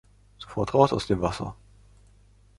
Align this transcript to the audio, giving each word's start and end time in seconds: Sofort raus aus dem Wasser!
Sofort 0.39 0.73
raus 0.73 0.93
aus 0.93 1.05
dem 1.05 1.21
Wasser! 1.21 1.55